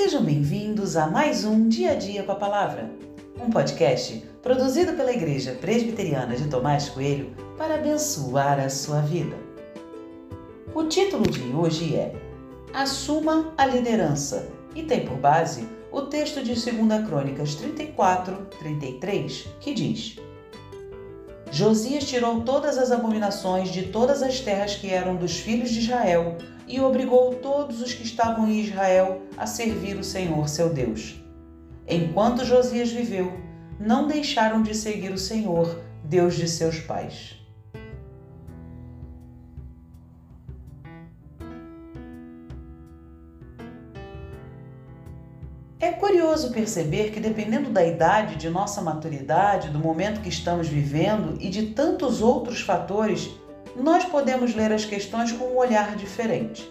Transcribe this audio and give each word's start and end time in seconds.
Sejam 0.00 0.22
bem-vindos 0.22 0.96
a 0.96 1.08
mais 1.08 1.44
um 1.44 1.68
Dia 1.68 1.90
a 1.90 1.94
Dia 1.96 2.22
com 2.22 2.30
a 2.30 2.36
Palavra, 2.36 2.88
um 3.36 3.50
podcast 3.50 4.24
produzido 4.40 4.92
pela 4.92 5.12
Igreja 5.12 5.58
Presbiteriana 5.60 6.36
de 6.36 6.46
Tomás 6.46 6.88
Coelho 6.88 7.34
para 7.58 7.74
abençoar 7.74 8.60
a 8.60 8.70
sua 8.70 9.00
vida. 9.00 9.36
O 10.72 10.84
título 10.84 11.28
de 11.28 11.42
hoje 11.52 11.96
é 11.96 12.14
Assuma 12.72 13.52
a 13.58 13.66
Liderança 13.66 14.48
e 14.72 14.84
tem 14.84 15.04
por 15.04 15.16
base 15.16 15.68
o 15.90 16.02
texto 16.02 16.44
de 16.44 16.54
2 16.54 17.04
Crônicas 17.04 17.56
34, 17.56 18.36
33, 18.56 19.48
que 19.58 19.74
diz: 19.74 20.16
Josias 21.50 22.04
tirou 22.04 22.42
todas 22.42 22.78
as 22.78 22.92
abominações 22.92 23.70
de 23.70 23.88
todas 23.88 24.22
as 24.22 24.38
terras 24.38 24.76
que 24.76 24.90
eram 24.90 25.16
dos 25.16 25.38
filhos 25.38 25.70
de 25.70 25.80
Israel 25.80 26.36
e 26.68 26.80
obrigou 26.80 27.34
todos 27.36 27.80
os 27.80 27.94
que 27.94 28.02
estavam 28.02 28.48
em 28.48 28.60
Israel 28.60 29.22
a 29.36 29.46
servir 29.46 29.96
o 29.96 30.04
Senhor 30.04 30.48
seu 30.48 30.68
Deus. 30.68 31.16
Enquanto 31.88 32.44
Josias 32.44 32.90
viveu, 32.90 33.32
não 33.80 34.06
deixaram 34.06 34.62
de 34.62 34.74
seguir 34.74 35.10
o 35.10 35.18
Senhor, 35.18 35.80
Deus 36.04 36.34
de 36.34 36.46
seus 36.46 36.78
pais. 36.80 37.38
É 45.80 45.92
curioso 45.92 46.52
perceber 46.52 47.12
que, 47.12 47.20
dependendo 47.20 47.70
da 47.70 47.86
idade, 47.86 48.34
de 48.36 48.50
nossa 48.50 48.82
maturidade, 48.82 49.70
do 49.70 49.78
momento 49.78 50.20
que 50.20 50.28
estamos 50.28 50.68
vivendo 50.68 51.38
e 51.40 51.48
de 51.48 51.68
tantos 51.68 52.20
outros 52.20 52.60
fatores, 52.60 53.30
nós 53.76 54.04
podemos 54.04 54.54
ler 54.54 54.72
as 54.72 54.84
questões 54.84 55.32
com 55.32 55.44
um 55.44 55.56
olhar 55.56 55.96
diferente. 55.96 56.68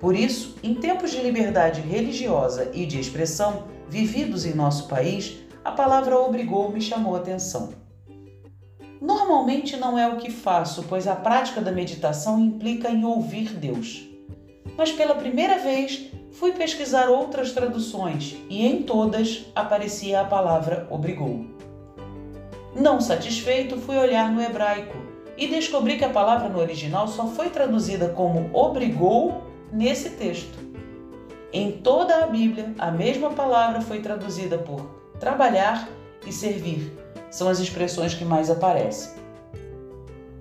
Por 0.00 0.16
isso, 0.16 0.56
em 0.62 0.74
tempos 0.74 1.10
de 1.10 1.20
liberdade 1.20 1.80
religiosa 1.82 2.70
e 2.72 2.86
de 2.86 2.98
expressão 2.98 3.64
vividos 3.88 4.46
em 4.46 4.54
nosso 4.54 4.88
país, 4.88 5.38
a 5.62 5.72
palavra 5.72 6.18
obrigou 6.18 6.70
me 6.70 6.80
chamou 6.80 7.14
a 7.14 7.18
atenção. 7.18 7.74
Normalmente 9.00 9.76
não 9.76 9.98
é 9.98 10.08
o 10.08 10.16
que 10.16 10.30
faço, 10.30 10.84
pois 10.88 11.06
a 11.06 11.14
prática 11.14 11.60
da 11.60 11.72
meditação 11.72 12.38
implica 12.38 12.90
em 12.90 13.04
ouvir 13.04 13.52
Deus. 13.54 14.08
Mas 14.76 14.92
pela 14.92 15.14
primeira 15.14 15.58
vez 15.58 16.10
fui 16.32 16.52
pesquisar 16.52 17.08
outras 17.08 17.52
traduções 17.52 18.36
e 18.48 18.66
em 18.66 18.82
todas 18.82 19.46
aparecia 19.54 20.20
a 20.20 20.24
palavra 20.24 20.86
obrigou. 20.90 21.44
Não 22.74 23.00
satisfeito, 23.00 23.76
fui 23.78 23.98
olhar 23.98 24.30
no 24.30 24.40
hebraico 24.40 25.09
e 25.40 25.48
descobri 25.48 25.96
que 25.96 26.04
a 26.04 26.10
palavra 26.10 26.50
no 26.50 26.58
original 26.58 27.08
só 27.08 27.26
foi 27.26 27.48
traduzida 27.48 28.10
como 28.10 28.50
obrigou 28.52 29.42
nesse 29.72 30.10
texto. 30.10 30.58
Em 31.50 31.72
toda 31.72 32.22
a 32.22 32.26
Bíblia, 32.26 32.74
a 32.78 32.90
mesma 32.90 33.30
palavra 33.30 33.80
foi 33.80 34.00
traduzida 34.00 34.58
por 34.58 34.82
trabalhar 35.18 35.88
e 36.26 36.32
servir. 36.32 36.92
São 37.30 37.48
as 37.48 37.58
expressões 37.58 38.12
que 38.12 38.24
mais 38.24 38.50
aparecem. 38.50 39.18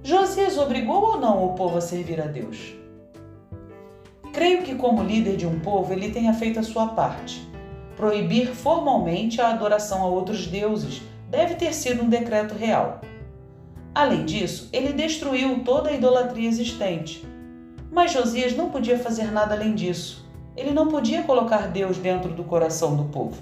Josias 0.03 0.57
obrigou 0.57 1.01
ou 1.01 1.17
não 1.17 1.45
o 1.45 1.53
povo 1.53 1.77
a 1.77 1.81
servir 1.81 2.19
a 2.21 2.25
Deus? 2.25 2.75
Creio 4.33 4.63
que, 4.63 4.75
como 4.75 5.01
líder 5.01 5.37
de 5.37 5.47
um 5.47 5.61
povo, 5.61 5.93
ele 5.93 6.11
tenha 6.11 6.33
feito 6.33 6.59
a 6.59 6.63
sua 6.63 6.87
parte. 6.87 7.47
Proibir 7.95 8.53
formalmente 8.53 9.39
a 9.39 9.49
adoração 9.49 10.03
a 10.03 10.07
outros 10.07 10.45
deuses 10.45 11.01
deve 11.29 11.55
ter 11.55 11.73
sido 11.73 12.03
um 12.03 12.09
decreto 12.09 12.53
real. 12.53 12.99
Além 13.93 14.25
disso, 14.25 14.69
ele 14.71 14.93
destruiu 14.93 15.63
toda 15.63 15.89
a 15.89 15.93
idolatria 15.93 16.47
existente. 16.47 17.25
Mas 17.91 18.11
Josias 18.11 18.55
não 18.55 18.69
podia 18.69 18.99
fazer 18.99 19.31
nada 19.31 19.55
além 19.55 19.73
disso. 19.73 20.27
Ele 20.55 20.71
não 20.71 20.87
podia 20.87 21.23
colocar 21.23 21.67
Deus 21.67 21.97
dentro 21.97 22.31
do 22.31 22.43
coração 22.43 22.95
do 22.95 23.05
povo. 23.05 23.41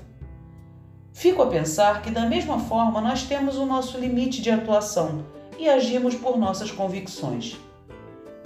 Fico 1.11 1.41
a 1.41 1.47
pensar 1.47 2.01
que, 2.01 2.11
da 2.11 2.25
mesma 2.25 2.59
forma, 2.59 3.01
nós 3.01 3.23
temos 3.23 3.57
o 3.57 3.65
nosso 3.65 3.97
limite 3.97 4.41
de 4.41 4.51
atuação 4.51 5.25
e 5.57 5.67
agimos 5.67 6.15
por 6.15 6.37
nossas 6.37 6.71
convicções. 6.71 7.57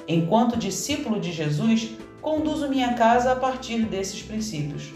Enquanto 0.07 0.57
discípulo 0.57 1.19
de 1.19 1.31
Jesus, 1.31 1.91
conduzo 2.21 2.69
minha 2.69 2.93
casa 2.93 3.33
a 3.33 3.35
partir 3.35 3.85
desses 3.85 4.21
princípios. 4.21 4.91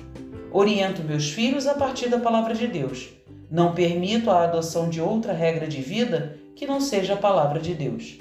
Oriento 0.52 1.04
meus 1.04 1.30
filhos 1.30 1.68
a 1.68 1.74
partir 1.74 2.08
da 2.08 2.18
palavra 2.18 2.54
de 2.56 2.66
Deus. 2.66 3.10
Não 3.52 3.74
permito 3.74 4.32
a 4.32 4.46
adoção 4.46 4.90
de 4.90 5.02
outra 5.02 5.34
regra 5.34 5.68
de 5.68 5.82
vida 5.82 6.40
que 6.56 6.66
não 6.66 6.80
seja 6.80 7.14
a 7.14 7.18
palavra 7.18 7.60
de 7.60 7.74
Deus. 7.74 8.18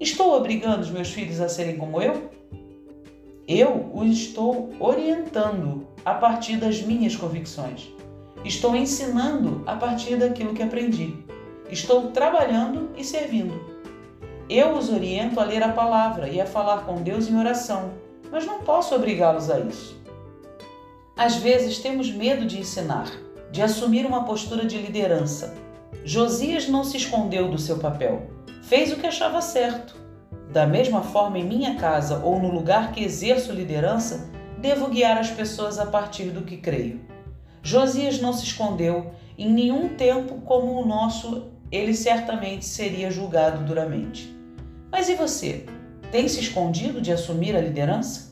Estou 0.00 0.34
obrigando 0.34 0.80
os 0.80 0.90
meus 0.90 1.10
filhos 1.10 1.40
a 1.40 1.48
serem 1.48 1.76
como 1.76 2.00
eu? 2.00 2.30
Eu 3.46 3.90
os 3.92 4.08
estou 4.10 4.70
orientando 4.78 5.86
a 6.04 6.14
partir 6.14 6.56
das 6.56 6.80
minhas 6.80 7.16
convicções. 7.16 7.90
Estou 8.44 8.74
ensinando 8.74 9.62
a 9.66 9.76
partir 9.76 10.16
daquilo 10.16 10.54
que 10.54 10.62
aprendi. 10.62 11.16
Estou 11.70 12.10
trabalhando 12.10 12.90
e 12.96 13.04
servindo. 13.04 13.72
Eu 14.48 14.76
os 14.76 14.90
oriento 14.90 15.40
a 15.40 15.44
ler 15.44 15.62
a 15.62 15.72
palavra 15.72 16.28
e 16.28 16.40
a 16.40 16.46
falar 16.46 16.84
com 16.84 17.02
Deus 17.02 17.28
em 17.28 17.38
oração, 17.38 17.92
mas 18.30 18.44
não 18.44 18.60
posso 18.60 18.94
obrigá-los 18.94 19.50
a 19.50 19.60
isso. 19.60 20.00
Às 21.16 21.36
vezes 21.36 21.78
temos 21.78 22.10
medo 22.10 22.44
de 22.46 22.58
ensinar, 22.58 23.10
de 23.50 23.62
assumir 23.62 24.04
uma 24.04 24.24
postura 24.24 24.64
de 24.64 24.78
liderança. 24.78 25.54
Josias 26.04 26.68
não 26.68 26.84
se 26.84 26.96
escondeu 26.96 27.50
do 27.50 27.58
seu 27.58 27.78
papel, 27.78 28.30
fez 28.62 28.92
o 28.92 28.96
que 28.96 29.06
achava 29.06 29.40
certo. 29.40 29.94
Da 30.52 30.66
mesma 30.66 31.02
forma, 31.02 31.38
em 31.38 31.44
minha 31.44 31.76
casa 31.76 32.18
ou 32.24 32.40
no 32.40 32.50
lugar 32.50 32.92
que 32.92 33.02
exerço 33.02 33.52
liderança, 33.52 34.30
devo 34.58 34.88
guiar 34.88 35.18
as 35.18 35.30
pessoas 35.30 35.78
a 35.78 35.86
partir 35.86 36.30
do 36.30 36.42
que 36.42 36.56
creio. 36.56 37.00
Josias 37.62 38.20
não 38.20 38.32
se 38.32 38.44
escondeu, 38.44 39.12
em 39.38 39.50
nenhum 39.50 39.90
tempo 39.90 40.40
como 40.42 40.72
o 40.72 40.86
nosso, 40.86 41.50
ele 41.70 41.94
certamente 41.94 42.64
seria 42.64 43.10
julgado 43.10 43.64
duramente. 43.64 44.36
Mas 44.90 45.08
e 45.08 45.14
você? 45.14 45.64
Tem 46.10 46.28
se 46.28 46.40
escondido 46.40 47.00
de 47.00 47.12
assumir 47.12 47.56
a 47.56 47.60
liderança? 47.60 48.31